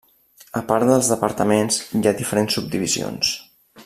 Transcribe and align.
A 0.59 0.61
part 0.69 0.87
dels 0.91 1.09
departaments, 1.11 1.77
hi 1.99 2.03
ha 2.07 2.15
diferents 2.23 2.57
subdivisions. 2.61 3.35